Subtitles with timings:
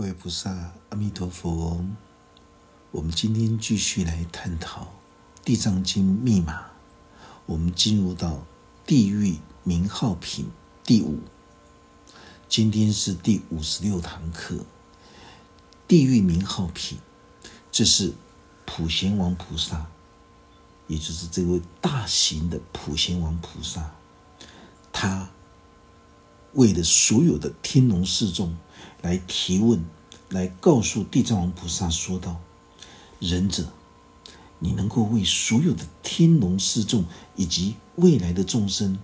[0.00, 1.84] 各位菩萨，阿弥陀佛。
[2.90, 4.84] 我们今天继续来探讨
[5.44, 6.70] 《地藏经》密码。
[7.44, 8.42] 我们进入到
[8.86, 10.46] 地狱名号品
[10.82, 11.18] 第五。
[12.48, 14.64] 今天是第五十六堂课。
[15.86, 16.96] 地狱名号品，
[17.70, 18.14] 这是
[18.64, 19.86] 普贤王菩萨，
[20.86, 23.92] 也就是这位大型的普贤王菩萨，
[24.90, 25.28] 他
[26.54, 28.56] 为了所有的天龙四众。
[29.02, 29.82] 来提问，
[30.30, 32.40] 来告诉地藏王菩萨说道
[33.18, 33.72] ：“仁者，
[34.60, 38.98] 你能够为所有的天龙四众以及未来的众生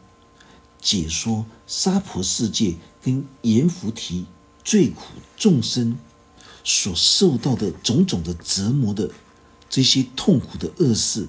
[0.80, 4.26] 解说娑婆世界跟阎浮提
[4.62, 5.02] 最苦
[5.36, 5.98] 众生
[6.62, 9.10] 所受到的种种的折磨的
[9.68, 11.26] 这些痛苦的恶事，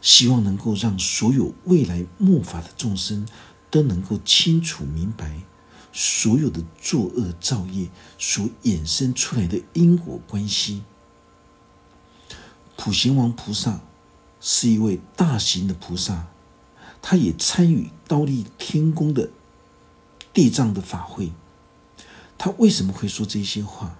[0.00, 3.26] 希望能够让所有未来末法的众生
[3.72, 5.40] 都能够清楚明白。”
[5.98, 10.82] 所有的作恶造业所衍生出来的因果关系，
[12.76, 13.80] 普贤王菩萨
[14.38, 16.26] 是一位大型的菩萨，
[17.00, 19.30] 他也参与刀立天宫的
[20.34, 21.32] 地藏的法会。
[22.36, 23.96] 他为什么会说这些话？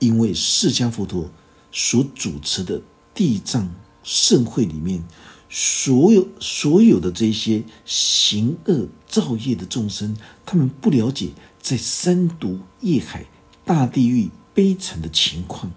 [0.00, 1.30] 因为释迦佛陀
[1.70, 2.82] 所主持的
[3.14, 5.04] 地藏盛会里面。
[5.50, 13.24] 所有所有的这些行恶造业的众生，他们不了解在三毒业海、
[13.64, 15.72] 大地狱悲惨的情况，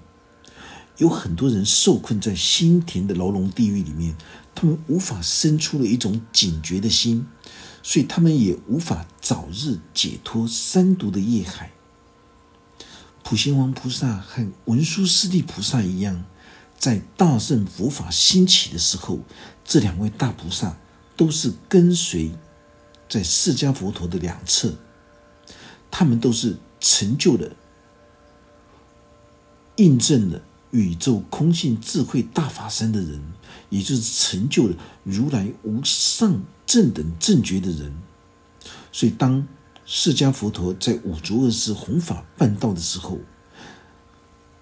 [0.98, 4.16] 有很多人受困在心田的牢笼地狱里面，
[4.54, 7.26] 他们无法生出了一种警觉的心，
[7.82, 11.72] 所以他们也无法早日解脱三毒的业海。
[13.24, 16.26] 普贤王菩萨和文殊师利菩萨一样。
[16.78, 19.20] 在大圣佛法兴起的时候，
[19.64, 20.76] 这两位大菩萨
[21.16, 22.32] 都是跟随
[23.08, 24.74] 在释迦佛陀的两侧，
[25.90, 27.50] 他们都是成就了、
[29.76, 33.22] 印证了宇宙空性智慧大法身的人，
[33.70, 37.94] 也就是成就了如来无上正等正觉的人。
[38.92, 39.48] 所以，当
[39.86, 43.20] 释迦佛陀在五浊恶世弘法办道的时候，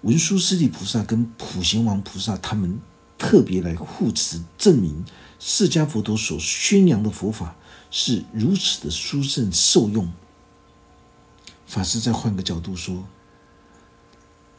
[0.02, 2.80] 文殊师利菩萨跟普贤王菩萨，他们
[3.20, 5.04] 特别来护持，证明
[5.38, 7.54] 释迦佛陀所宣扬的佛法
[7.90, 10.10] 是如此的殊胜受用。
[11.66, 13.06] 法师再换个角度说，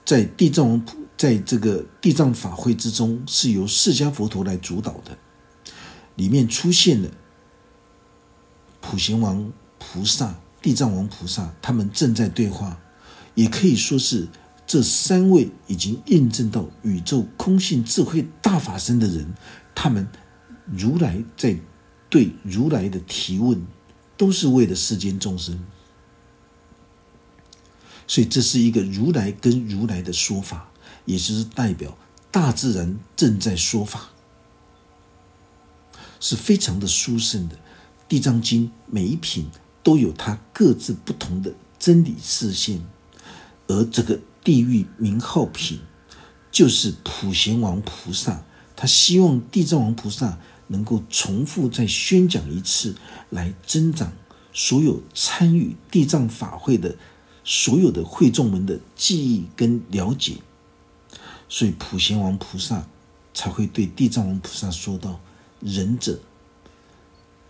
[0.06, 5.18] 在地藏王普在这个地藏法会之中，是由释迦佛陀来主导的，
[6.16, 7.10] 里面出现了
[8.80, 12.80] 普贤王菩萨、地藏王菩萨，他们正在对话，
[13.34, 14.28] 也可以说是。
[14.72, 19.34] 这三位已经印证到宇宙空性智慧大法身的人，
[19.76, 20.08] 他们
[20.66, 21.60] 如来在
[22.10, 23.62] 对如来的提问，
[24.16, 25.62] 都是为了世间众生。
[28.08, 30.72] 所以这是一个如来跟如来的说法，
[31.04, 31.98] 也就是代表
[32.32, 34.12] 大自然正在说法，
[36.22, 37.60] 是非常的殊胜的。
[38.08, 39.50] 地藏经每一品
[39.84, 42.82] 都有它各自不同的真理视线，
[43.68, 44.18] 而这个。
[44.44, 45.80] 地狱名号品，
[46.52, 48.44] 就是普贤王菩萨，
[48.76, 52.96] 他希望地藏王菩萨能够重复再宣讲一次，
[53.30, 54.12] 来增长
[54.52, 56.98] 所有参与地藏法会的
[57.44, 60.38] 所有的会众们的记忆跟了解，
[61.48, 62.88] 所以普贤王菩萨
[63.34, 65.20] 才会对地藏王菩萨说道
[65.62, 66.20] ：“仁者，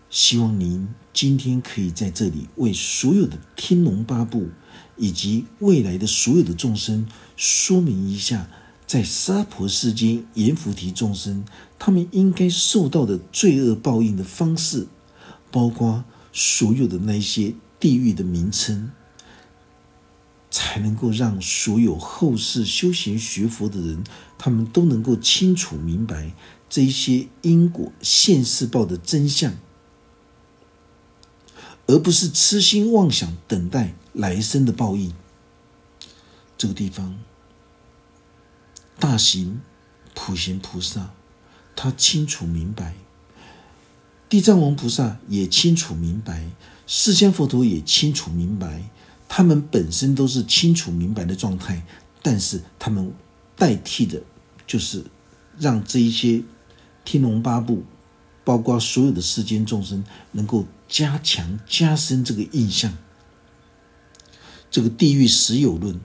[0.10, 4.50] 希望您今天可以在这里为所有的天龙八部。”
[4.98, 8.48] 以及未来的所有的众生，说明一下，
[8.86, 11.44] 在娑婆世间阎浮提众生，
[11.80, 14.88] 他们应该受到的罪恶报应的方式，
[15.50, 16.04] 包括
[16.34, 18.92] 所有的那些地狱的名称，
[20.50, 24.04] 才能够让所有后世修行学佛的人，
[24.38, 26.34] 他们都能够清楚明白
[26.70, 29.54] 这一些因果现世报的真相。
[31.88, 35.14] 而不是痴心妄想等待来生的报应。
[36.58, 37.20] 这个地方，
[39.00, 39.62] 大行
[40.14, 41.12] 普贤菩萨，
[41.76, 42.94] 他清楚明白；
[44.30, 46.52] 地藏王菩萨也清楚明白；
[46.86, 48.90] 释迦佛陀也清楚明白。
[49.28, 51.86] 他们本身都是清楚明白的状态，
[52.22, 53.14] 但是他们
[53.56, 54.22] 代替的，
[54.68, 55.06] 就是
[55.58, 56.44] 让这一些
[57.06, 57.84] 天龙八部。
[58.44, 62.98] 包括所有的世间众生，能够加强加深这个印象。
[64.72, 66.00] 这个地狱实有论，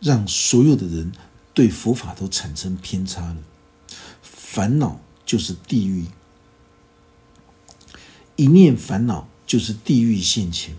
[0.00, 1.12] 让所有的人
[1.54, 3.36] 对佛法都产生偏差了。
[4.22, 6.06] 烦恼就是地狱，
[8.36, 10.74] 一念烦恼就是地狱现前。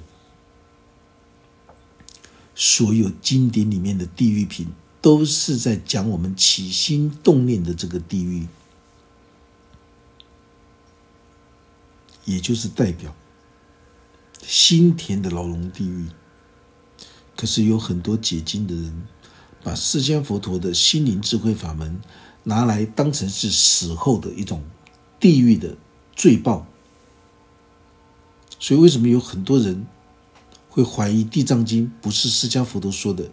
[2.56, 4.68] 所有经典里面的地狱品，
[5.02, 8.48] 都是在讲我们起心动念的这个地狱，
[12.26, 13.16] 也就是代表
[14.46, 16.08] 心田的牢笼地狱。
[17.36, 19.08] 可是有很多解经的人，
[19.64, 22.00] 把释迦佛陀的心灵智慧法门
[22.44, 24.62] 拿来当成是死后的一种
[25.20, 25.76] 地狱的
[26.16, 26.68] 罪报。
[28.60, 29.88] 所以，为什么有很多人
[30.70, 33.32] 会怀疑《地藏经》不是释迦佛陀说的？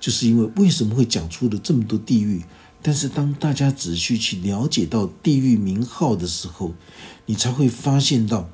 [0.00, 2.42] 就是因为为什么会讲出了这么多地狱？
[2.80, 6.72] 但是，当大家仔细去了解到地狱名号的时候，
[7.26, 8.48] 你才会发现到。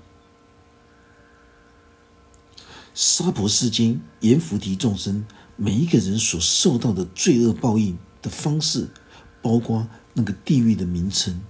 [3.01, 5.25] 娑婆世间，阎浮提众生
[5.55, 8.89] 每一个人所受到的罪恶报应的方式，
[9.41, 11.41] 包括那个地狱的名称，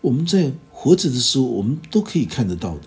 [0.00, 2.84] 我们在活着的时候，我们都可以看得到的。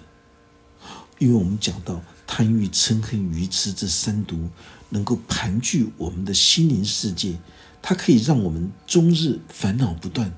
[1.20, 4.50] 因为我们讲到贪欲、嗔恨、愚痴这三毒，
[4.90, 7.38] 能够盘踞我们的心灵世界，
[7.80, 10.36] 它可以让我们终日烦恼不断，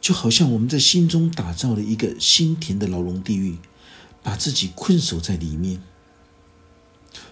[0.00, 3.58] 就好像我们在心中打造了一个心田的牢笼地狱，
[4.22, 5.82] 把自己困守在里面。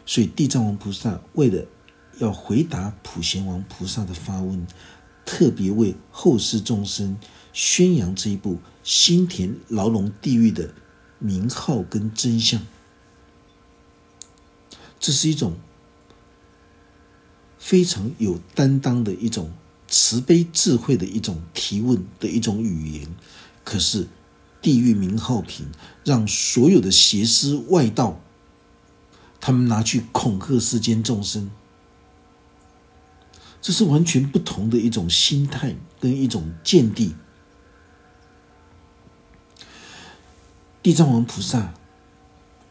[0.05, 1.65] 所以，地藏王菩萨为了
[2.19, 4.67] 要回答普贤王菩萨的发问，
[5.25, 7.17] 特别为后世众生
[7.53, 10.75] 宣扬这一部心田牢笼地狱的
[11.19, 12.67] 名号跟真相。
[14.99, 15.57] 这是一种
[17.59, 19.53] 非常有担当的一种
[19.87, 23.07] 慈悲智慧的一种提问的一种语言。
[23.63, 24.09] 可是，
[24.61, 25.67] 地狱名号品
[26.05, 28.21] 让所有的邪师外道。
[29.41, 31.51] 他们拿去恐吓世间众生，
[33.63, 37.15] 这是完全不同的一种心态跟一种见地。
[40.83, 41.75] 地藏王菩萨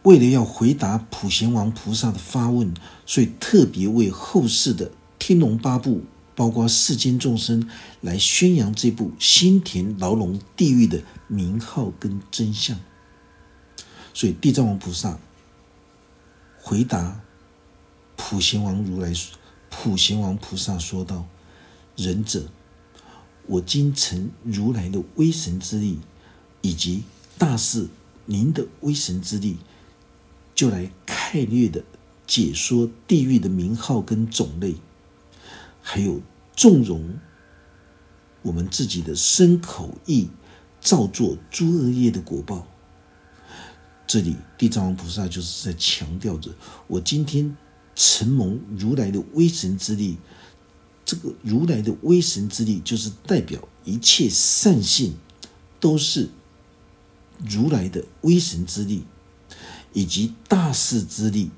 [0.03, 2.73] 为了要回答普贤王菩萨的发问，
[3.05, 6.03] 所以特别为后世的天龙八部，
[6.35, 7.69] 包括世间众生，
[8.01, 12.79] 来宣扬这部心田牢笼地狱的名号跟真相。
[14.13, 15.19] 所以地藏王菩萨。
[16.67, 17.21] 回答
[18.17, 19.13] 普贤王如来，
[19.69, 21.25] 普贤王菩萨说道
[21.95, 22.43] ：“仁者，
[23.45, 25.99] 我今承如来的威神之力，
[26.61, 27.05] 以及
[27.37, 27.87] 大士
[28.25, 29.55] 您的威神之力，
[30.53, 31.85] 就来概略的
[32.25, 34.75] 解说地狱的名号跟种类，
[35.81, 36.19] 还有
[36.53, 37.17] 纵容
[38.41, 40.27] 我们自己的身口意
[40.81, 42.67] 造作诸恶业的果报。”
[44.07, 46.50] 这里地藏王菩萨就是在强调着：
[46.88, 47.57] 我今天
[47.94, 50.18] 承蒙如来的威神之力，
[51.04, 55.13] 这个如来的威神之力，就是代表一切善性
[55.81, 56.30] 都是
[57.45, 59.04] 如来的威神之力，
[59.92, 61.51] 以及大士之力。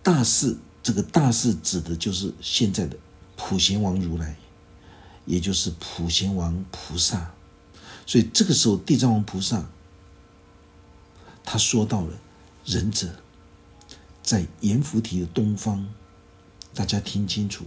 [0.00, 2.96] 大士这个大士指的就是现在的
[3.36, 4.36] 普贤王如来，
[5.26, 7.32] 也就是普贤王菩萨。
[8.06, 9.68] 所以这个时候，地藏王菩萨。
[11.44, 12.18] 他说到了
[12.64, 13.14] 仁者，
[14.22, 15.86] 在阎浮提的东方，
[16.74, 17.64] 大家听清楚，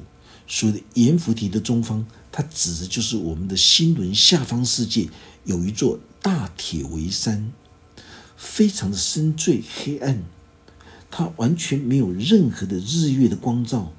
[0.47, 5.07] 所谓的阎浮提的中方，它指的就是我们的心轮下方世界
[5.45, 7.53] 有一座大铁围山，
[8.35, 10.23] 非常的深邃黑暗，
[11.11, 13.93] 它完全没有任何的日月的光照，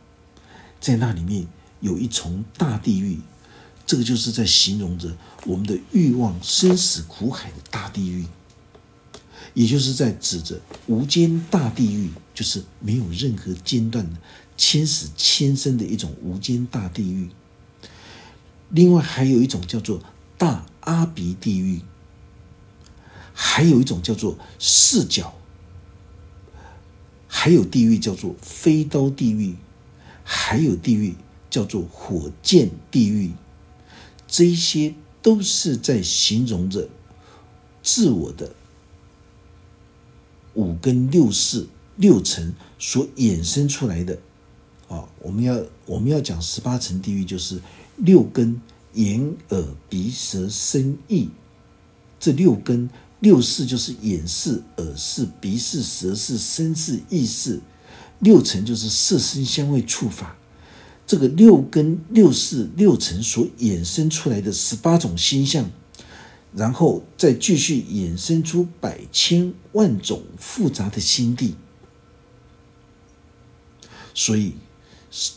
[0.81, 1.47] 在那里面
[1.81, 3.21] 有一重大地狱，
[3.87, 8.27] 这个就是在形容着我们的欲望生死苦海的大地狱。
[9.55, 14.17] 也就是在指着无间大地狱，就是没有任何间断的
[14.57, 17.29] 千死千生的一种无间大地狱。
[18.71, 20.03] 另外还有一种叫做
[20.37, 21.81] 大阿鼻地狱，
[23.33, 25.35] 还有一种叫做四角，
[27.27, 29.57] 还有地狱叫做飞刀地狱，
[30.23, 31.15] 还有地狱
[31.49, 33.33] 叫做火箭地狱。
[34.27, 36.89] 这些都是在形容着
[37.83, 38.55] 自我的。
[40.59, 41.65] 五根六识
[41.97, 44.19] 六层所衍生出来的
[44.89, 47.61] 啊，我们要我们要讲十八层地狱，就是
[47.97, 48.61] 六根
[48.95, 51.29] 眼耳鼻舌身意
[52.19, 57.61] 这六根六识就是眼识、耳识、鼻识、舌识、身识、意识，
[58.19, 60.37] 六层就是色声香味触法。
[61.07, 65.71] 这个六根六识六层所衍生出来的十八种心象。
[66.55, 71.55] 然后再继续衍生出百千万种复杂的心地，
[74.15, 74.55] 所以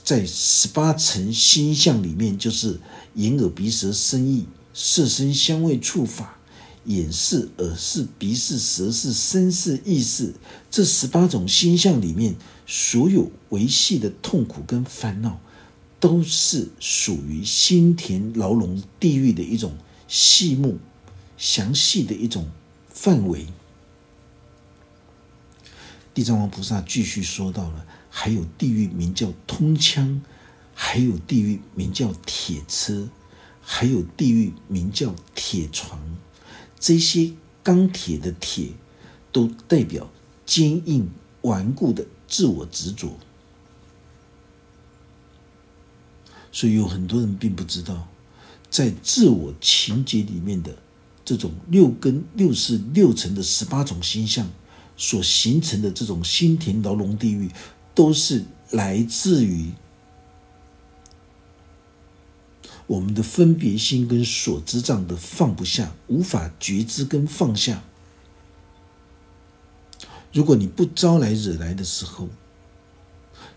[0.03, 2.79] 在十八层心相里面，就是
[3.15, 6.39] 眼耳鼻舌身意色声香味触法，
[6.85, 10.33] 眼视、耳视、鼻视、舌视、身视、意识
[10.69, 15.39] 这十八种心象里面，所有维系的痛苦跟烦恼，
[15.99, 19.73] 都是属于心田牢笼地狱的一种
[20.07, 20.79] 细目、
[21.41, 22.51] 详细的一种
[22.87, 23.47] 范围。
[26.13, 30.21] 地藏王菩萨继续说到了，还有地狱名叫通枪，
[30.75, 33.09] 还有地狱名叫铁车，
[33.59, 35.99] 还有地狱名叫铁床。
[36.79, 37.33] 这些
[37.63, 38.73] 钢铁的铁，
[39.31, 40.11] 都代表
[40.45, 41.09] 坚硬
[41.41, 43.17] 顽固的自我执着。
[46.51, 48.07] 所以有很多人并不知道，
[48.69, 50.77] 在自我情节里面的
[51.31, 54.45] 这种六根、六识、六尘的十八种心相。
[54.97, 57.49] 所形成的这种心田牢笼地狱，
[57.95, 59.71] 都是来自于
[62.85, 67.81] 我们的分别心跟所知障的放不下，无法觉知跟放下。
[70.31, 72.29] 如果你不招来惹来的时候，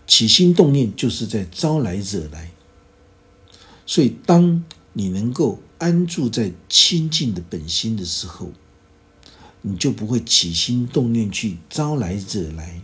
[0.07, 2.49] 起心动念就是在招来惹来。
[3.85, 4.63] 所以，当
[4.93, 8.51] 你能够安住在清净的本心的时候，
[9.61, 12.81] 你就不会起心动念去招来惹来，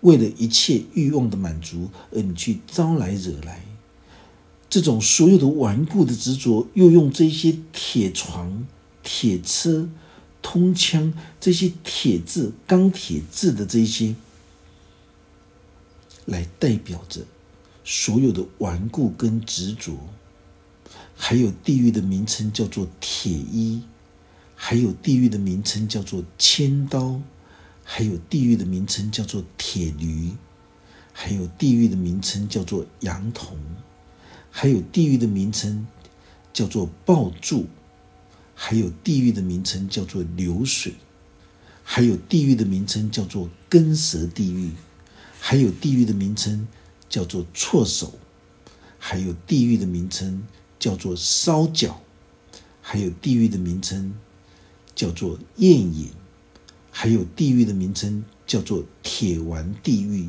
[0.00, 3.64] 为了一切欲望的满足而你去招来惹来，
[4.68, 8.66] 这种所有的顽固的执着，又用这些铁床、
[9.02, 9.88] 铁车、
[10.40, 14.14] 通枪这些铁质、钢铁质的这些，
[16.24, 17.22] 来代表着
[17.84, 19.98] 所有的顽固跟执着，
[21.22, 23.82] 还有地狱的名称叫做铁衣。
[24.54, 27.20] 还有地狱的名称叫做千刀，
[27.84, 30.30] 还有地狱的名称叫做铁驴，
[31.12, 33.58] 还有地狱的名称叫做羊童，
[34.50, 35.86] 还有地狱的名称
[36.54, 37.66] 叫做爆柱，
[38.54, 40.94] 还有地狱的名称叫做流水，
[41.82, 44.70] 还有地狱的名称叫做根蛇地狱，
[45.38, 46.66] 还有地狱的名称
[47.08, 48.18] 叫做错手，
[48.98, 50.42] 还有地狱的名称
[50.80, 52.00] 叫做烧脚，
[52.82, 54.12] 还有地狱的名称。
[54.92, 56.10] 叫做焰影，
[56.90, 60.28] 还有地狱的名称叫做铁丸地狱。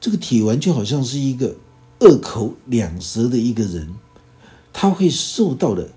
[0.00, 1.56] 这个铁丸就好像是一个
[1.98, 3.92] 二口两舌的一个人，
[4.72, 5.90] 他会受到的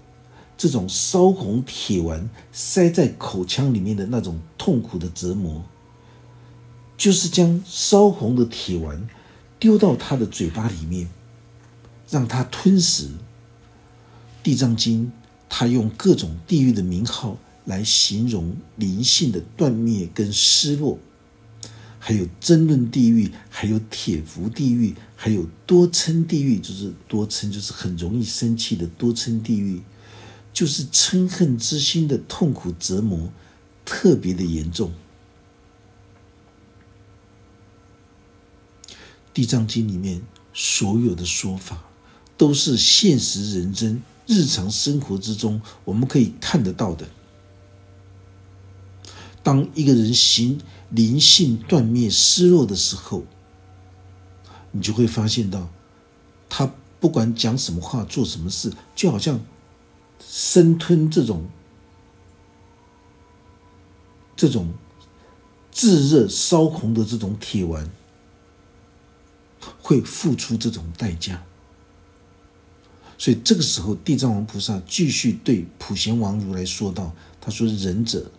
[0.58, 5.64] 这种烧红铁丸塞在口腔里面的那种痛苦的折磨，
[6.98, 9.08] 就是将烧红的铁丸
[9.60, 11.08] 丢到他的嘴巴里面，
[12.10, 13.12] 让他吞食。
[14.48, 15.12] 地藏经，
[15.50, 17.38] 他用各种地狱的名号。
[17.66, 20.98] 来形容灵性的断灭跟失落，
[22.00, 29.82] 还有争论地狱，还有铁符地狱，还有多嗔地狱，就是多嗔，就是很容易生气的多嗔地狱，
[30.54, 33.34] 就是嗔恨之心的痛苦折磨
[33.84, 34.94] 特别的严重。
[39.34, 40.22] 地藏经里面
[40.54, 41.84] 所有的说法，
[42.38, 47.08] 都是现实人真日常生活之中我们可以看得到的。
[49.42, 53.24] 当一个人行灵性断灭失落的时候，
[54.72, 55.70] 你就会发现到，
[56.50, 56.70] 他
[57.00, 59.40] 不管讲什么话、做什么事，就好像
[60.20, 61.48] 生吞这种
[64.36, 64.74] 这种
[65.72, 67.90] 炙热烧红的这种铁丸，
[69.82, 71.47] 会付出这种代价。
[73.18, 78.32] 所以这个时候，地藏王菩萨继续对普贤王如来说道：“他说，忍者。”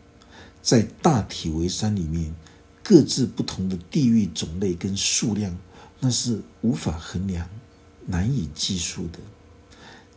[0.60, 2.34] 在大体为山里面，
[2.82, 5.56] 各自不同的地域种类跟数量，
[6.00, 7.48] 那是无法衡量、
[8.06, 9.18] 难以计数的。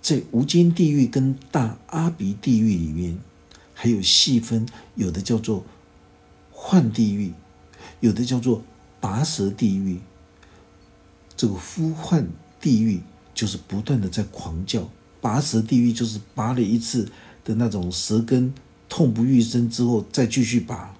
[0.02, 3.18] 在无间地狱跟大阿鼻地狱里面，
[3.74, 5.64] 还有细分，有的叫做
[6.52, 7.34] 幻地狱，
[8.00, 8.64] 有的叫做
[9.00, 10.00] 拔舌地狱。
[11.38, 12.28] 这个呼唤
[12.60, 13.02] 地狱
[13.42, 14.88] 就是不断的在狂叫，
[15.20, 17.10] 拔舌地狱就是拔了一次
[17.44, 18.54] 的那种舌根。
[18.88, 20.96] 痛不欲生之后，再继续拔，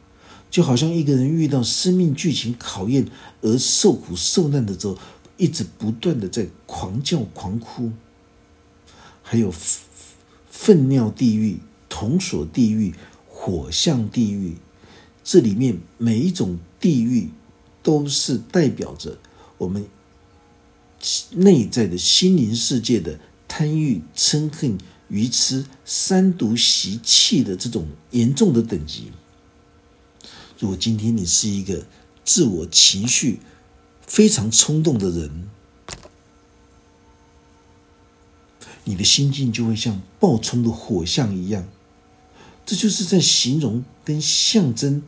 [0.50, 3.06] 就好像一个人遇到生命剧情考验
[3.42, 4.98] 而受苦受难的时候，
[5.38, 7.92] 一直不断的在狂叫狂哭。
[9.22, 9.54] 还有
[10.50, 12.96] 粪尿地狱、铜锁地狱、
[13.28, 14.56] 火象地狱，
[15.24, 17.30] 这里面每一种地狱
[17.84, 19.20] 都是代表着
[19.60, 19.86] 我们
[21.32, 24.78] 内在的心灵世界的贪欲、嗔恨。
[25.12, 29.12] 愚痴、三毒习气的这种严重的等级。
[30.58, 31.86] 如果今天你是一个
[32.24, 33.42] 自我情绪
[34.08, 35.50] 非常冲动的人，
[38.86, 41.68] 你的心境就会像爆冲的火象一样，
[42.66, 45.04] 这就是在形容跟象征，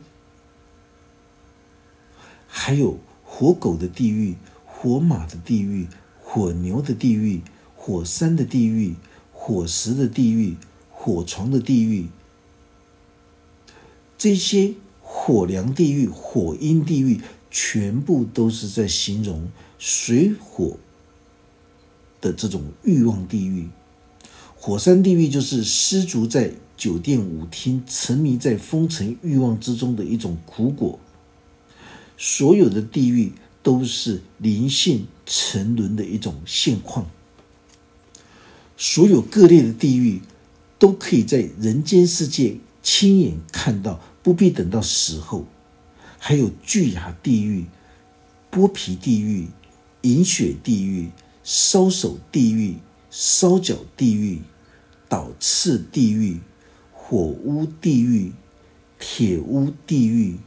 [2.46, 4.36] 还有火狗的地狱、
[4.84, 5.86] 火马的地狱、
[6.22, 7.40] 火牛的地狱、
[7.74, 8.96] 火山的地狱、
[9.32, 10.56] 火石的地狱、
[10.90, 12.08] 火床的地狱，
[14.18, 19.48] 这些火梁地狱、火阴地狱，全部都是在形容
[19.78, 20.76] 水火
[22.20, 23.70] 的这种欲望地狱。
[24.54, 30.98] 火山地狱就是失足在酒店舞厅，沉迷在风尘欲望之中的一种苦果。
[32.18, 33.32] 所有的地狱
[33.64, 37.10] 都是灵性沉沦的一种现况。
[38.76, 40.20] 所有各类的地狱
[40.78, 45.44] 都可以在人间世界亲眼看到，不必等到死后。
[46.18, 47.64] 还有巨牙地狱、
[48.52, 49.48] 剥皮地狱、
[50.02, 51.10] 饮血地狱、
[51.42, 52.76] 烧手地狱、
[53.10, 54.42] 烧脚地狱。
[55.06, 56.40] 倒刺地狱、
[56.90, 58.32] 火屋地狱、
[58.98, 60.38] 铁屋地狱、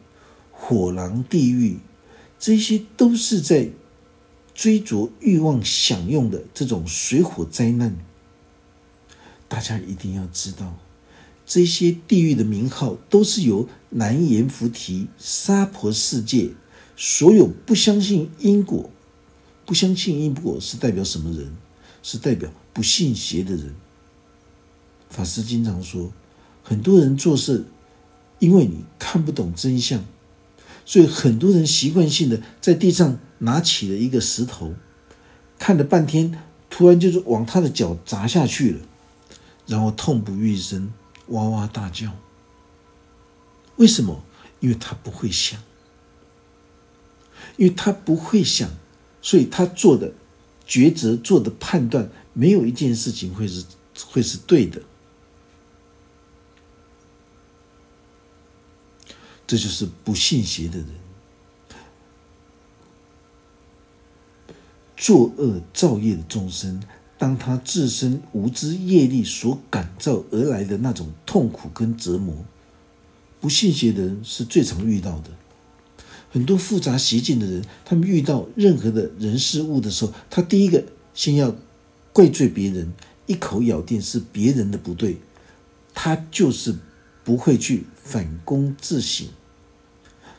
[0.51, 1.77] 火狼地狱，
[2.39, 3.69] 这些都是在
[4.53, 7.95] 追逐欲望享用的这种水火灾难。
[9.47, 10.77] 大家一定要知道，
[11.45, 16.51] 这些地狱的名号都是由南阎浮提、沙婆世界
[16.95, 18.89] 所有不相信因果、
[19.65, 21.55] 不相信因果是代表什么人？
[22.03, 23.75] 是代表不信邪的人。
[25.09, 26.11] 法师经常说，
[26.63, 27.65] 很多人做事，
[28.39, 30.05] 因为你看不懂真相，
[30.87, 34.73] 所以很多人习惯性的在地上拿起了一个石头，
[35.59, 38.79] 看了半天，突然就是往他的脚砸下去了，
[39.65, 40.93] 然后痛不欲生，
[41.27, 42.13] 哇哇大叫。
[43.75, 44.23] 为什么？
[44.61, 45.61] 因为他不会想，
[47.57, 48.69] 因为他不会想，
[49.21, 50.13] 所以他做的
[50.65, 53.65] 抉择、做的判断，没有一件事情会是
[54.09, 54.81] 会是对的。
[59.47, 60.87] 这就是不信邪的人，
[64.97, 66.83] 作恶造业的众生，
[67.17, 72.45] 当他自身无知业力所感召而来的那种痛苦跟折磨，
[73.39, 75.29] 不信邪的人是最常遇到的。
[76.29, 81.55] 很多复杂邪见的人，他们遇到任何的人事物的时候，他第一个先要
[82.11, 82.91] 怪罪别人，
[83.27, 85.17] 一口咬定是别人的不对，
[85.93, 86.75] 他就是
[87.23, 89.29] 不会去反躬自省。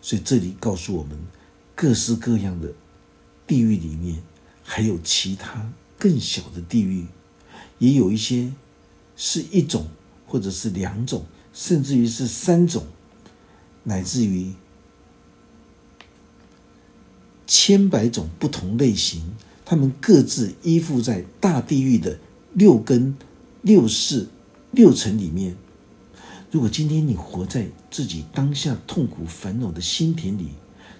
[0.01, 1.19] 所以这里告诉我们，
[1.75, 2.73] 各式各样的
[3.47, 4.23] 地狱里面，
[4.63, 7.07] 还有其他更小的地狱，
[7.79, 8.53] 也有一些
[9.17, 9.89] 是一种，
[10.27, 12.85] 或者是两种，甚至于是三种，
[13.85, 14.53] 乃至于
[17.47, 19.33] 千百种不同类型，
[19.65, 22.19] 他们各自依附在大地狱的
[22.55, 23.17] 六根、
[23.63, 24.29] 六识、
[24.71, 25.57] 六层里面。
[26.51, 30.49] 如果今天你活在自己当下痛苦烦恼的心田里，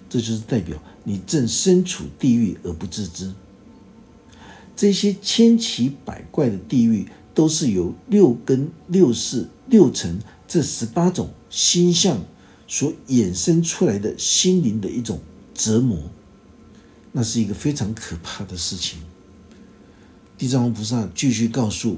[0.07, 3.33] 这就是代表你正身处地狱而不自知。
[4.75, 12.23] 这些千奇百怪的地狱，都是由六根、六识、六尘这十八种心相
[12.67, 15.19] 所衍生出来的心灵的一种
[15.55, 15.97] 折磨，
[17.11, 18.99] 那是一个非常可怕的事情。
[20.37, 21.97] 地藏王菩萨继续告诉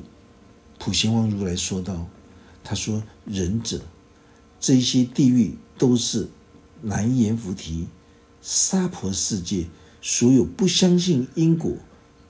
[0.80, 2.08] 普贤王如来说道。
[2.64, 3.82] 他说：“仁者，
[4.60, 6.30] 这些地狱都是
[6.82, 7.88] 南阎浮提、
[8.42, 9.68] 娑婆世界
[10.02, 11.74] 所有不相信因果、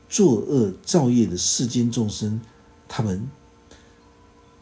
[0.09, 2.39] 作恶造业的世间众生，
[2.87, 3.29] 他们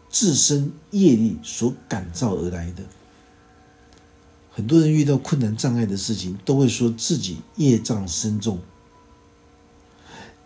[0.09, 2.83] 自身业力所感召而来的。
[4.51, 8.59] 很多人遇到困难障碍的事情，都会说自己业障深重。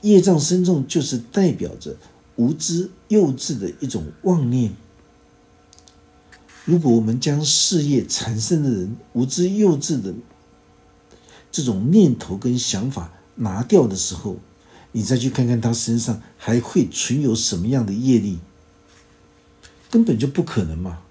[0.02, 1.96] 业障深重，就是代表着
[2.36, 4.76] 无知幼稚的一种妄念。”
[6.66, 10.14] 如果我们将事业产生的人无知幼稚的
[11.52, 14.38] 这种念头跟想法拿掉的时候，
[14.94, 18.40] 你再去看看他身上还会存有什么样的业力，
[19.92, 21.02] 根本就不可能嘛！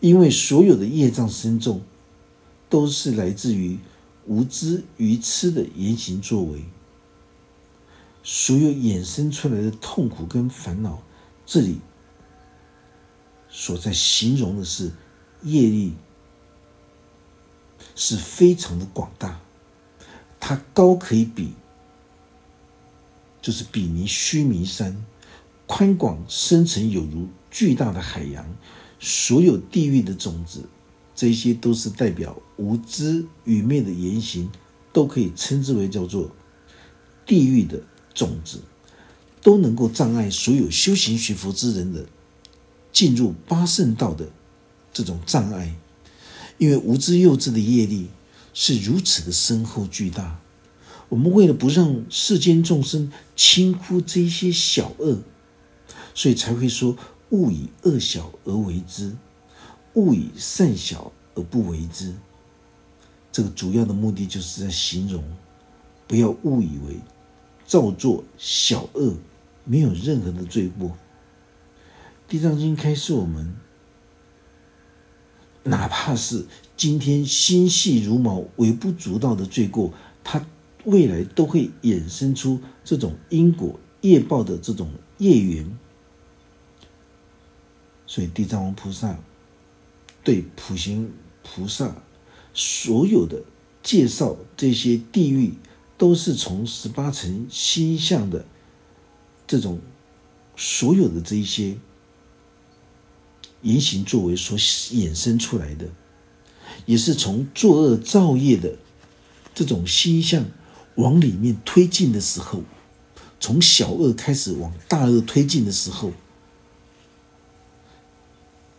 [0.00, 1.82] 因为所有的业障深重，
[2.68, 3.78] 都是来自于
[4.26, 6.64] 无知愚痴的言行作为，
[8.24, 11.00] 所有衍生出来的痛苦跟烦恼，
[11.46, 11.78] 这里。
[13.56, 14.90] 所在形容的是
[15.44, 15.92] 业力
[17.94, 19.40] 是非常的广大，
[20.40, 21.52] 它高可以比，
[23.40, 25.06] 就是比拟须弥山，
[25.66, 28.44] 宽广深沉有如巨大的海洋。
[28.98, 30.64] 所有地狱的种子，
[31.14, 34.50] 这些都是代表无知愚昧的言行，
[34.92, 36.28] 都可以称之为叫做
[37.24, 37.80] 地狱的
[38.14, 38.62] 种子，
[39.40, 42.04] 都能够障碍所有修行学佛之人的。
[42.94, 44.26] 进入八圣道的
[44.92, 45.74] 这种障碍，
[46.56, 48.08] 因为无知幼稚的业力
[48.54, 50.40] 是如此的深厚巨大。
[51.08, 55.18] 我们为了不让世间众生轻忽这些小恶，
[56.14, 56.96] 所以才会说
[57.30, 59.14] 勿以恶小而为之，
[59.94, 62.14] 勿以善小而不为之。
[63.32, 65.22] 这个主要的目的就是在形容，
[66.06, 66.96] 不要误以为
[67.66, 69.14] 造作小恶
[69.64, 70.96] 没有任何的罪过。
[72.34, 73.54] 地藏经开示我们，
[75.62, 79.94] 哪怕是今天心细如毛、微不足道的罪过，
[80.24, 80.44] 它
[80.82, 85.78] 未来都会衍生出这种因果业报的这种业缘。
[88.04, 89.16] 所以地藏王菩萨
[90.24, 91.08] 对普贤
[91.44, 92.02] 菩萨
[92.52, 93.44] 所有的
[93.80, 95.54] 介绍，这些地狱
[95.96, 98.44] 都是从十八层心相的
[99.46, 99.78] 这种
[100.56, 101.76] 所有的这一些。
[103.64, 105.88] 言行作为所衍生出来的，
[106.86, 108.76] 也是从作恶造业的
[109.54, 110.44] 这种心向
[110.96, 112.62] 往里面推进的时候，
[113.40, 116.12] 从小恶开始往大恶推进的时候，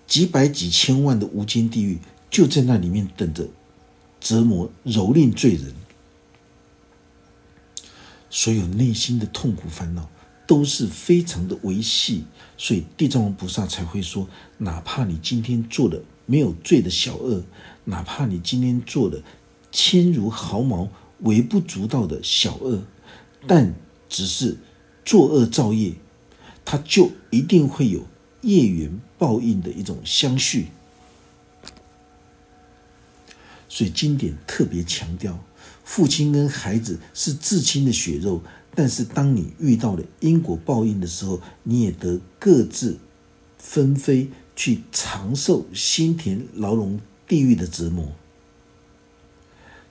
[0.06, 1.98] 几百几千万的无间地狱
[2.30, 3.48] 就在那里面等着
[4.22, 5.74] 折磨蹂躏罪人，
[8.30, 10.08] 所有内心的痛苦烦恼。
[10.48, 12.26] 都是非常的维系，
[12.58, 14.28] 所以地藏王菩萨才会说：
[14.60, 17.44] 哪怕你今天做的没有罪的小恶，
[17.86, 19.24] 哪怕你今天做的
[19.72, 20.88] 轻如毫毛、
[21.22, 22.84] 微不足道的小恶，
[23.48, 23.74] 但
[24.08, 24.58] 只是
[25.04, 25.94] 作恶造业，
[26.64, 28.06] 它就一定会有
[28.42, 30.68] 业缘报应的一种相续。
[33.68, 35.44] 所以经典特别强调，
[35.84, 38.44] 父亲跟孩子是至亲的血肉。
[38.78, 43.00] 但是，当你遇到了因果报应的时候，你也得各自
[43.58, 48.12] 纷飞去长受心田牢笼地狱的折磨。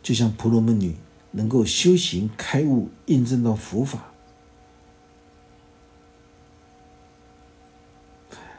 [0.03, 0.97] 就像婆罗门女
[1.31, 4.13] 能够修行开悟，印证到佛法，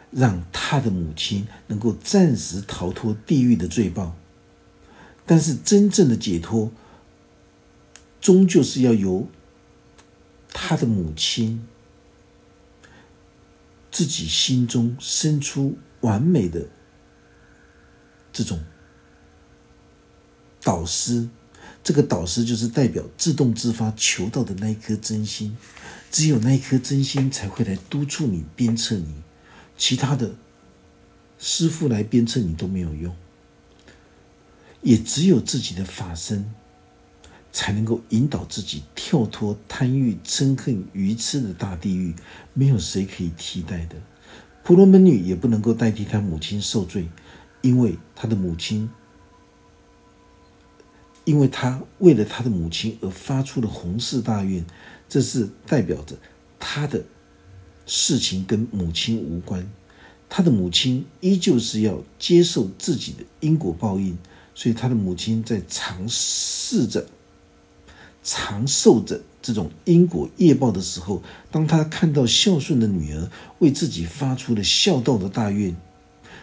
[0.09, 4.15] 让她的母亲能够暂时逃脱地狱的罪报。
[5.27, 6.71] 但是，真正的解脱，
[8.19, 9.27] 终究是要由。
[10.57, 11.67] 他的母亲
[13.91, 16.65] 自己心中生出完美的
[18.31, 18.57] 这种
[20.63, 21.27] 导师，
[21.83, 25.57] 这个导师就是代表自动自发求道的那一颗真心，
[26.09, 29.13] 只有那一颗真心才会来督促你、鞭策你，
[29.77, 30.33] 其他的
[31.37, 33.13] 师傅来鞭策你都没有用，
[34.81, 36.49] 也只有自己的法身。
[37.55, 42.13] 才能够引导自己跳脱贪欲、嗔恨、愚痴的大地狱，
[42.53, 43.95] 没有谁可以替代的。
[44.61, 47.07] 婆罗门女也不能够代替她母亲受罪，
[47.61, 48.89] 因为她的母亲，
[51.23, 54.65] 因为她为了她的母亲而发出了宏誓大愿，
[55.07, 56.17] 这是代表着
[56.59, 57.05] 她的
[57.85, 59.71] 事情跟母亲无关，
[60.27, 64.17] 她的母亲依旧是要接受自己的因果报应，
[64.53, 67.07] 所以她的母亲在尝试着。
[68.27, 75.77] 常受着这种因果业报的时候，当他看到孝顺的女儿为自己发出了孝道的大愿，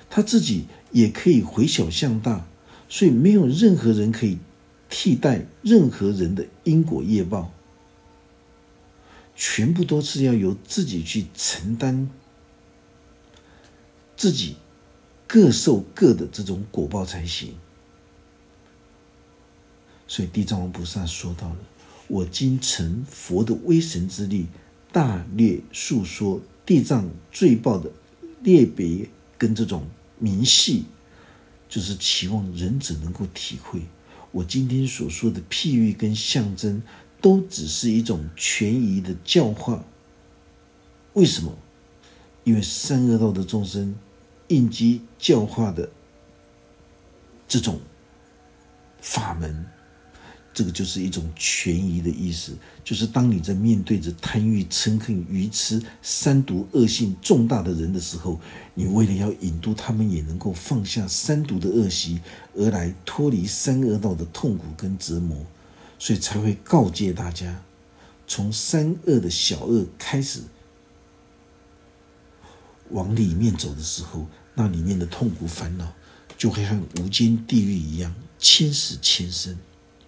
[0.09, 2.47] 他自己也可以回小向大，
[2.89, 4.39] 所以没有任何人可以
[4.89, 7.51] 替代任何人的因果业报，
[9.35, 12.09] 全部都是要由自己去承担，
[14.17, 14.55] 自己
[15.27, 17.55] 各受各的这种果报才行。
[20.13, 21.57] 所以地藏王菩萨说到了。
[22.07, 24.47] 我今成佛的威神之力，
[24.93, 27.91] 大略述说地藏罪报的
[28.43, 29.87] 列别跟这种
[30.19, 30.85] 明细，
[31.67, 33.81] 就是期望人者能够体会。
[34.33, 36.83] 我今天所说的譬喻跟象征，
[37.19, 39.83] 都只是一种权宜的教化。
[41.15, 41.57] 为什么？
[42.45, 43.95] 因为三恶道的众生
[44.49, 45.89] 应激教化的
[47.49, 47.81] 这种
[49.01, 49.65] 法门。
[50.55, 52.53] 这个就是一种权宜的意思，
[52.85, 58.39] 就是当你在面对着贪欲、嗔恨、愚痴三毒恶性重大的人的时候，
[58.75, 62.21] 你为了要引渡他们也能够放下三毒的恶习，
[62.55, 65.39] 而来脱离三恶道的痛苦跟折磨，
[65.99, 67.63] 所以才会告诫大家，
[68.27, 70.41] 从三恶的小恶开始
[72.91, 75.91] 往里面走的时候，那里面的痛苦烦恼
[76.37, 79.57] 就会像无间地狱一样，千死千生。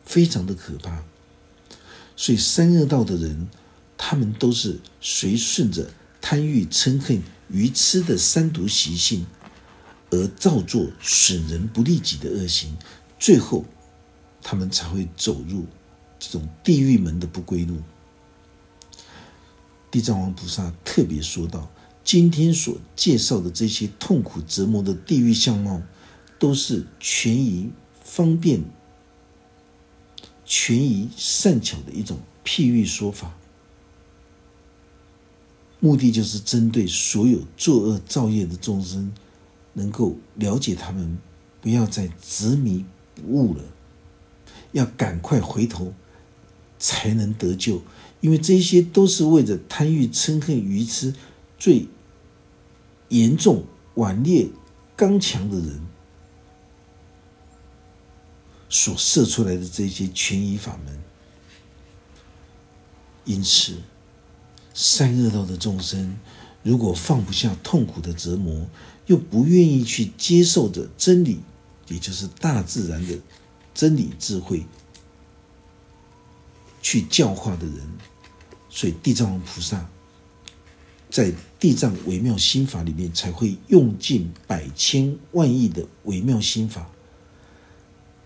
[0.04, 1.02] 非常的可怕，
[2.16, 3.48] 所以三恶道的人，
[3.96, 5.90] 他们都是随顺着
[6.20, 9.26] 贪欲、嗔恨、愚痴的三毒习性，
[10.10, 12.76] 而造作损人不利己的恶行，
[13.18, 13.64] 最后
[14.42, 15.66] 他们才会走入
[16.18, 17.78] 这种地狱门的不归路。
[19.90, 21.70] 地藏王菩萨特别说道
[22.02, 25.80] ：“今天所介绍的这些痛苦折磨的地狱相貌，
[26.38, 27.70] 都是权宜
[28.02, 28.60] 方便、
[30.44, 33.34] 权宜善巧的一种譬喻说法。”
[35.80, 39.12] 目的就是针对所有作恶造业的众生，
[39.74, 41.18] 能够了解他们，
[41.60, 43.62] 不要再执迷不悟了，
[44.72, 45.92] 要赶快回头，
[46.78, 47.82] 才能得救。
[48.22, 51.14] 因为这些都是为着贪欲、嗔恨、愚痴
[51.58, 51.86] 最
[53.10, 53.64] 严重、
[53.96, 54.48] 顽劣、
[54.96, 55.80] 刚强的人
[58.74, 61.00] 所设出来的这些权宜法门，
[63.24, 63.76] 因此。
[64.74, 66.16] 善恶道的众生，
[66.64, 68.66] 如果放不下痛苦的折磨，
[69.06, 71.38] 又不愿意去接受着真理，
[71.86, 73.16] 也就是大自然的
[73.72, 74.66] 真理智慧，
[76.82, 77.76] 去教化的人，
[78.68, 79.88] 所以地藏王菩萨
[81.08, 86.90] 在地藏微妙心法里面，才会用尽百千万亿的微妙心法，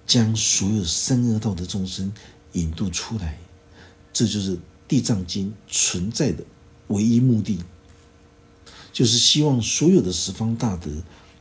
[0.08, 2.12] 将所有善恶道的众生
[2.54, 3.38] 引渡出来。
[4.12, 4.58] 这就是。
[4.88, 6.42] 地藏经存在的
[6.86, 7.58] 唯一目的，
[8.90, 10.90] 就是希望所有的十方大德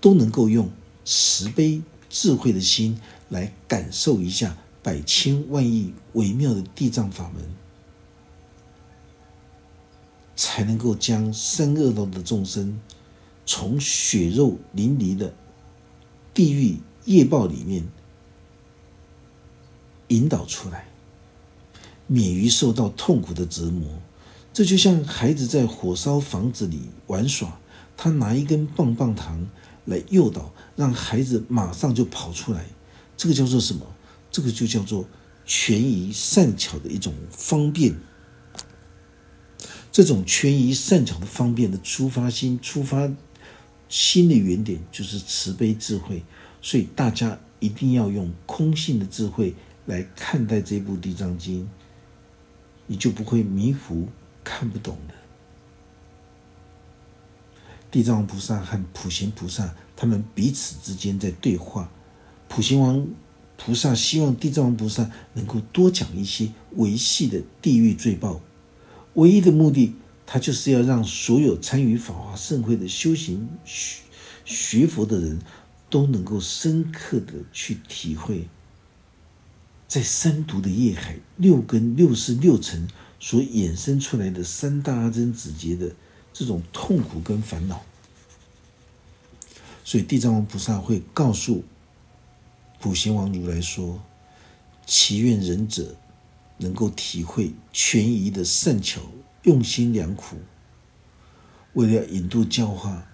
[0.01, 0.69] 都能够用
[1.05, 2.99] 慈悲智慧的心
[3.29, 7.41] 来感受一下百千万亿微妙的地藏法门，
[10.35, 12.77] 才能够将三恶道的众生
[13.45, 15.33] 从血肉淋漓的
[16.33, 17.87] 地狱业报里面
[20.09, 20.87] 引导出来。
[22.09, 24.01] 免于受到痛苦的折磨，
[24.53, 27.59] 这就像孩子在火烧房子里玩耍，
[27.97, 29.45] 他拿一根棒棒糖
[29.83, 32.65] 来诱导，让孩子马上就跑出来。
[33.17, 33.85] 这个叫做什么？
[34.31, 35.05] 这个就叫做
[35.45, 37.93] 权宜善巧的一种方便。
[39.91, 43.11] 这种权宜善巧的方便的出发心、出发
[43.89, 46.23] 心的原点就是慈悲智慧，
[46.61, 49.53] 所以大家一定要用空性的智慧
[49.87, 51.63] 来看待这部《地藏经》。
[52.89, 54.07] 你就不会迷糊、
[54.45, 55.13] 看不懂的。
[57.91, 61.91] 地藏王菩萨和普贤菩萨他们彼此之间在对话，
[62.47, 63.05] 普贤王
[63.57, 68.39] 菩萨希望地藏王菩萨能够多讲一些维系的地狱罪报，
[69.15, 69.93] 唯一的目的，
[70.25, 74.01] 他就是要让所有参与法华盛会的修行学
[74.45, 75.39] 学佛的人
[75.89, 78.47] 都能够深刻的去体会。
[79.87, 82.87] 在三毒的业海六根六识六尘
[83.19, 85.95] 所衍生出来的三大阿僧子劫的
[86.33, 87.81] 这种痛苦跟烦恼，
[89.85, 91.63] 所以地藏王菩萨会告诉
[92.79, 94.03] 普贤王如来说
[94.85, 95.95] ：“祈愿仁者
[96.57, 99.01] 能够体会权宜的善巧，
[99.43, 100.35] 用心良苦，
[101.73, 103.07] 为了引渡教化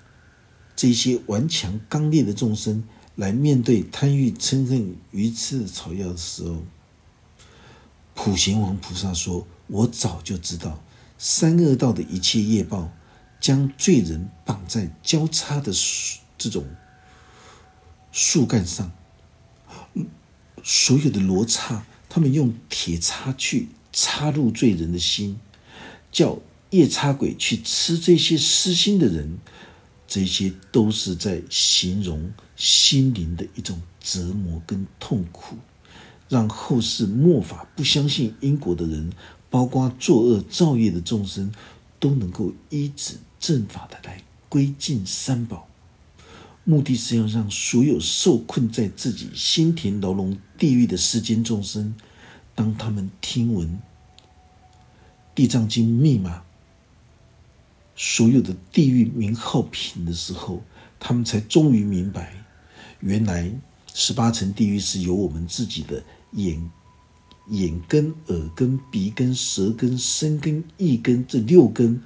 [0.75, 2.83] 这些顽强刚烈的众生。”
[3.15, 6.63] 来面对贪欲嗔恨愚痴的草药的时候，
[8.15, 10.83] 普贤王菩萨说：“我早就知道，
[11.19, 12.91] 三恶道的一切业报，
[13.39, 15.71] 将罪人绑在交叉的
[16.39, 16.65] 这种
[18.11, 18.91] 树干上，
[20.63, 25.39] 所有的罗刹，他们用铁叉去插入罪人的心，
[26.11, 26.39] 叫
[26.71, 29.37] 夜叉鬼去吃这些失心的人。”
[30.13, 35.55] 这些都是在形容心灵的一种折磨跟痛苦，
[36.29, 39.11] 让后世末法不相信因果的人，
[39.49, 41.51] 包括作恶造业的众生，
[41.99, 45.67] 都能够依止正法的来归敬三宝。
[46.63, 51.95] 目的是要让所有受困在自己心田牢笼地狱的世间众生，
[52.53, 53.67] 当他们听闻
[55.33, 56.43] 《地藏经》密码。
[57.95, 60.63] 所有的地狱名号品的时候，
[60.99, 62.33] 他们才终于明白，
[63.01, 63.51] 原来
[63.93, 66.71] 十八层地狱是由我们自己的眼、
[67.49, 72.01] 眼根、耳根、鼻根、舌根、身根、意根这六根，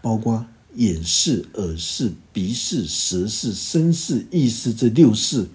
[0.00, 5.48] 包括眼视、耳视、鼻视、舌视、身视、意识这六视，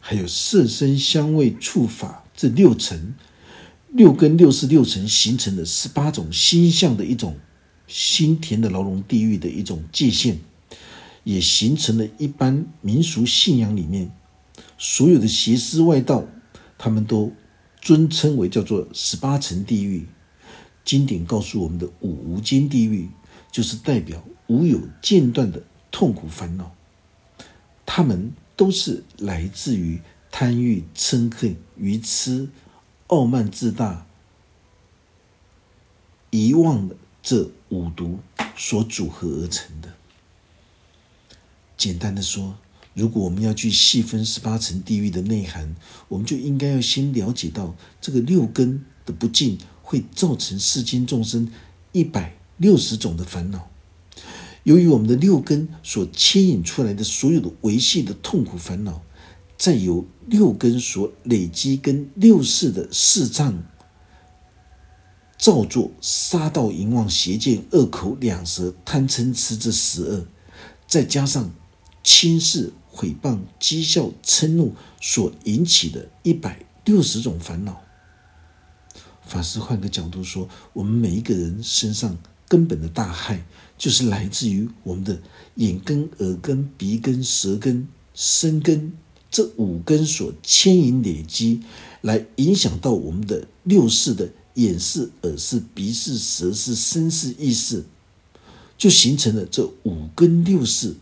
[0.00, 3.14] 还有色身香味触法这六层，
[3.90, 7.36] 六根、六识、六层形成的十八种心相的一种。
[7.86, 10.38] 心田的牢笼地狱的一种界限，
[11.22, 14.10] 也形成了一般民俗信仰里面
[14.78, 16.24] 所有的邪思外道，
[16.78, 17.32] 他们都
[17.80, 20.06] 尊称为叫做十八层地狱。
[20.84, 23.08] 经典告诉我们的五无间地狱，
[23.50, 26.74] 就是代表无有间断的痛苦烦恼，
[27.86, 32.48] 他们都是来自于贪欲、嗔恨、愚痴、
[33.06, 34.06] 傲慢、自大、
[36.30, 38.18] 遗忘的这五毒
[38.56, 39.92] 所组合而成的。
[41.76, 42.56] 简单的说，
[42.94, 45.74] 如果我们要去细分十八层地狱的内涵，
[46.08, 51.50] 我们就应该要先了解到这个六根的不净会造成世间众生
[51.92, 52.36] 一百。
[52.56, 53.68] 六十种的烦恼，
[54.62, 59.02] 由于我们的六根所牵引出来的所有的维系的痛苦烦恼，
[59.58, 63.60] 再由六根所累积跟六世的四障
[65.36, 70.26] 造作杀盗淫妄邪见恶口两舌贪嗔痴这十二，
[70.86, 71.50] 再加上
[72.02, 77.82] 轻视毁谤讥笑嗔怒所引起的一百六十种烦恼。
[79.26, 82.16] 法师换个角度说，我们每一个人身上。
[82.46, 83.42] 根本的大害，
[83.78, 85.18] 就是来自于我们的
[85.54, 88.92] 眼根、耳根、鼻根、舌根、身根
[89.30, 91.62] 这五根所牵引累积，
[92.02, 97.84] 来影响到我们的六世的眼视、耳视、鼻视、舌视、身视、意识，
[98.78, 100.96] 就形成了这五根六世。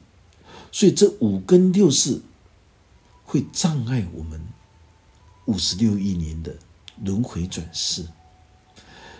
[0.70, 2.20] 所以这五根六世
[3.24, 4.40] 会障碍我们
[5.46, 6.56] 五十六亿年的
[7.04, 8.06] 轮回转世。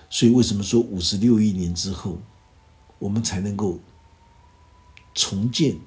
[0.09, 2.19] 所以，为什么说五十六亿年之后，
[2.99, 3.81] 我们才能够
[5.15, 5.79] 重建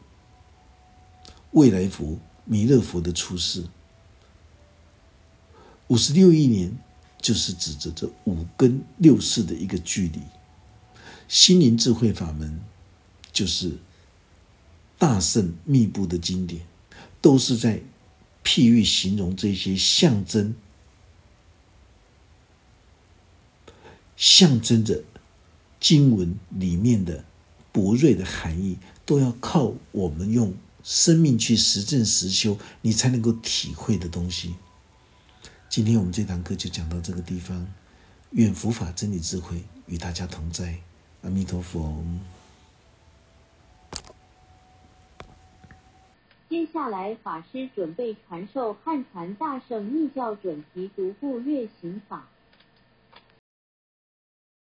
[1.51, 3.65] 未来佛、弥勒佛的出世？
[5.87, 6.75] 五十六亿年
[7.25, 10.19] 就是指着这五根六识的一个距离。
[11.27, 12.61] 心灵智慧法门
[13.31, 13.71] 就是
[14.99, 16.61] 大圣密布的经典，
[17.21, 17.81] 都是在
[18.43, 20.53] 譬喻形容这些象征。
[24.15, 25.03] 象征着
[25.79, 27.25] 经文里面的
[27.71, 34.53] 博瑞的含义，都要靠我们用生命去实证实修，你才能够体会的东西。
[35.67, 37.67] 今天我们这堂课就讲到这个地方，
[38.31, 40.77] 愿佛法真理智慧与大家同在，
[41.23, 42.01] 阿弥陀佛。
[46.47, 52.25] 接下来，法师准备传授汉传大圣密教准提独步月行法。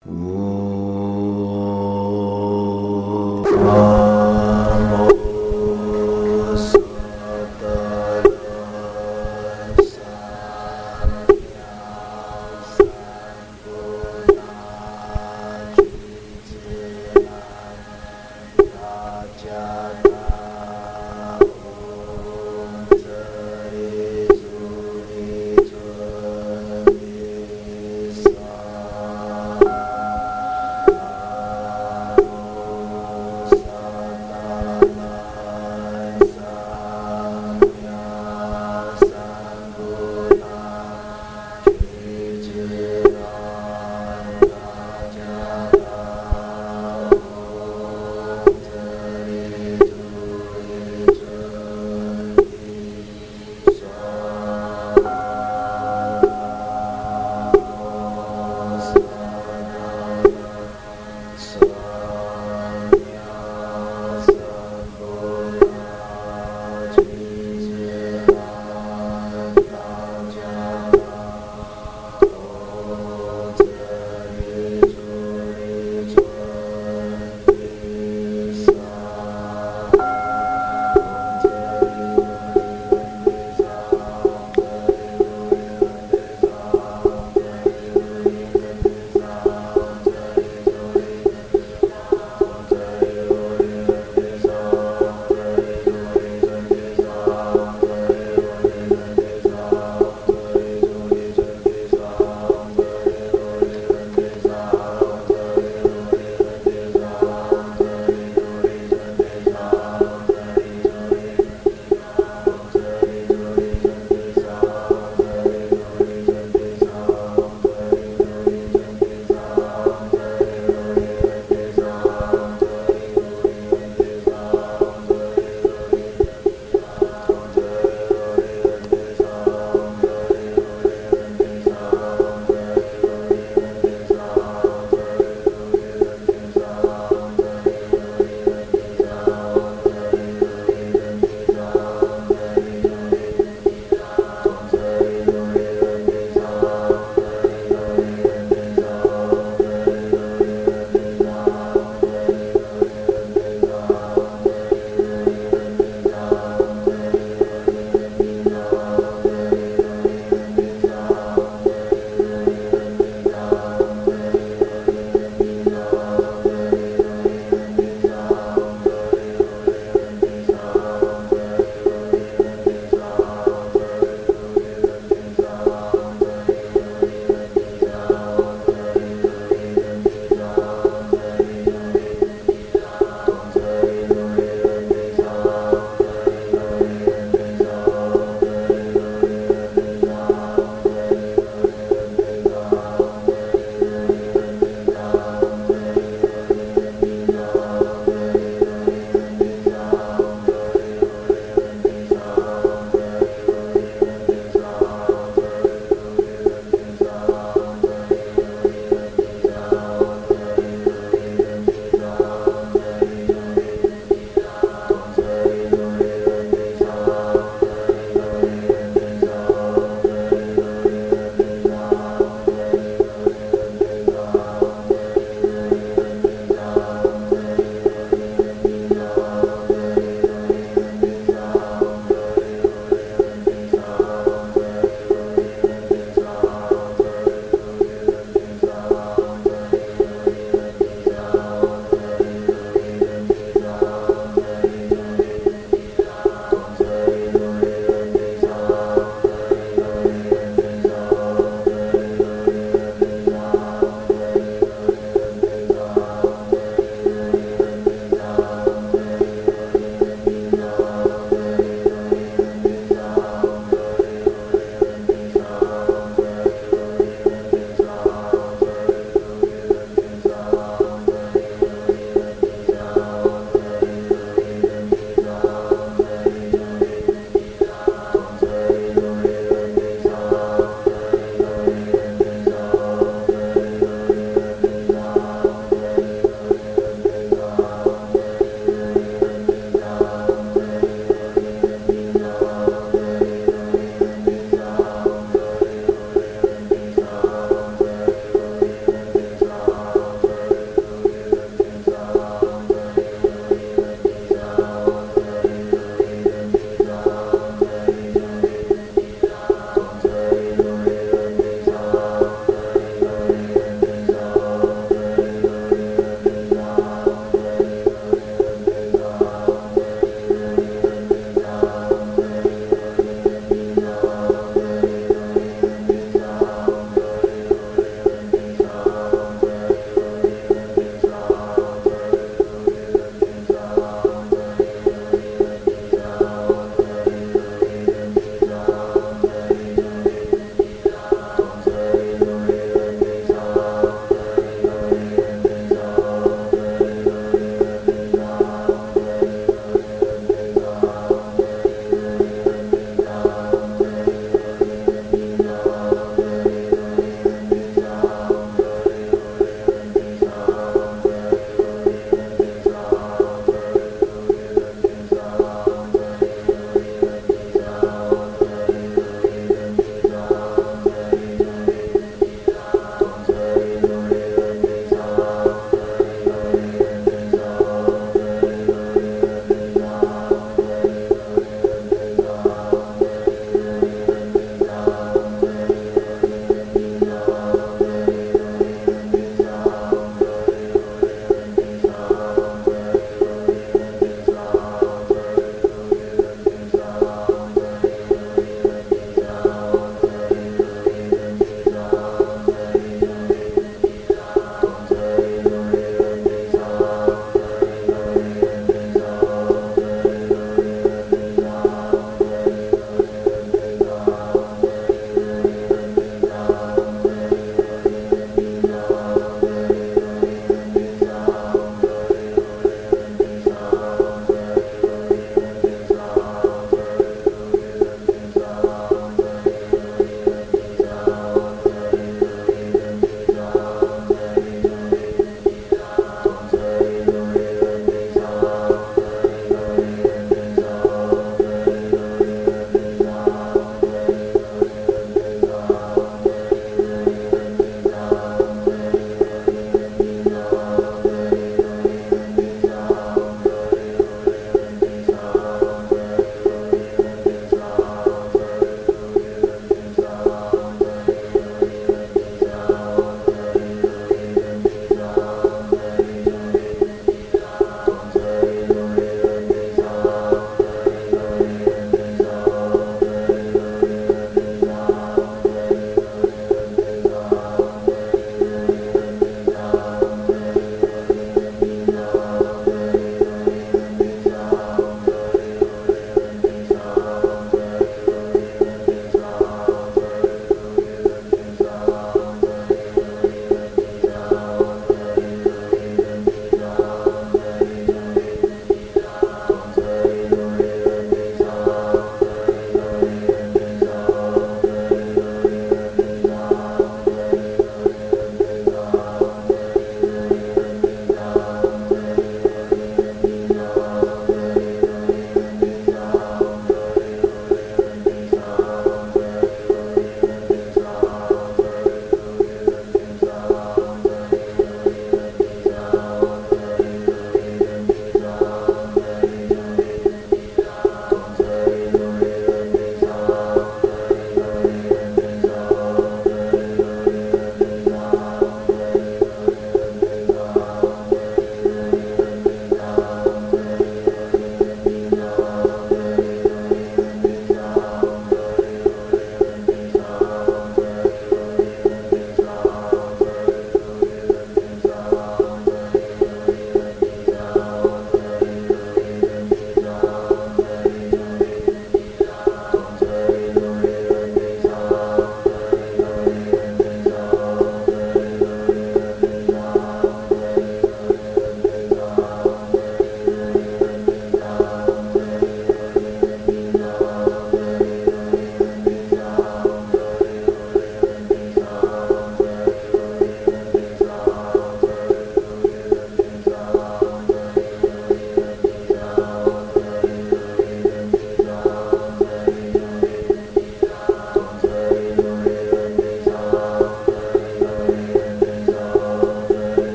[0.00, 0.45] 哦。